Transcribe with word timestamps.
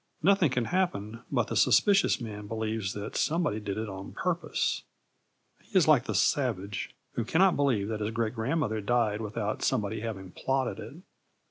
Nothing 0.23 0.49
can 0.49 0.65
happen 0.65 1.21
but 1.31 1.45
the 1.45 1.55
suspicious 1.55 2.19
man 2.19 2.47
believes 2.47 2.93
that 2.93 3.15
somebody 3.15 3.59
did 3.59 3.77
it 3.77 3.87
on 3.87 4.13
purpose. 4.13 4.81
He 5.63 5.77
is 5.77 5.87
like 5.87 6.05
the 6.05 6.15
savage 6.15 6.95
who 7.11 7.23
cannot 7.23 7.55
believe 7.55 7.87
that 7.89 7.99
his 7.99 8.09
great 8.09 8.33
grandmother 8.33 8.81
died 8.81 9.21
without 9.21 9.61
somebody 9.61 9.99
having 9.99 10.31
plotted 10.31 10.79
it. 10.79 10.95